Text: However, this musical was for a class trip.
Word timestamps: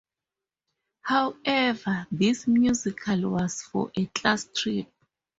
However, 1.03 2.07
this 2.11 2.47
musical 2.47 3.19
was 3.29 3.61
for 3.61 3.91
a 3.95 4.07
class 4.07 4.45
trip. 4.51 4.91